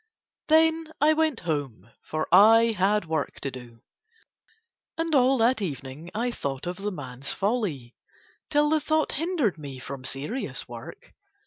[0.47, 3.81] Then I went home for I had work to do.
[4.97, 7.93] And all that evening I thought of the man's folly,
[8.49, 11.13] till the thought hindered me from serious work.